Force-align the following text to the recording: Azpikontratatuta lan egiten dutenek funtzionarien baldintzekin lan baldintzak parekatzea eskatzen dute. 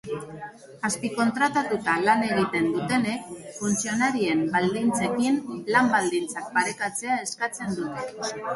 Azpikontratatuta 0.87 1.97
lan 2.05 2.23
egiten 2.29 2.71
dutenek 2.77 3.29
funtzionarien 3.59 4.43
baldintzekin 4.57 5.39
lan 5.77 5.93
baldintzak 5.95 6.53
parekatzea 6.59 7.23
eskatzen 7.29 7.81
dute. 7.81 8.35